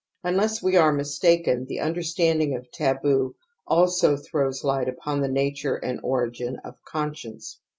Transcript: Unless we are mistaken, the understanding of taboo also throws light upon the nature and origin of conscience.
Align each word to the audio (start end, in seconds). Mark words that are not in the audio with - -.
Unless 0.23 0.63
we 0.63 0.75
are 0.77 0.91
mistaken, 0.91 1.67
the 1.67 1.79
understanding 1.79 2.55
of 2.55 2.71
taboo 2.71 3.35
also 3.67 4.17
throws 4.17 4.63
light 4.63 4.89
upon 4.89 5.21
the 5.21 5.27
nature 5.27 5.75
and 5.75 5.99
origin 6.01 6.55
of 6.65 6.73
conscience. 6.83 7.59